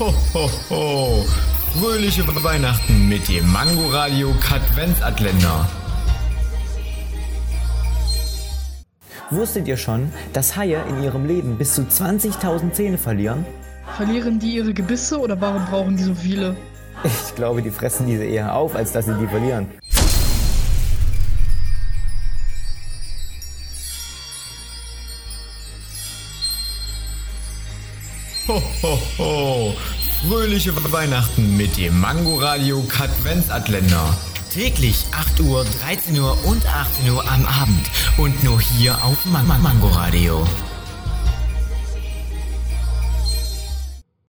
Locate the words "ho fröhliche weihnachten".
0.70-3.06, 29.18-31.56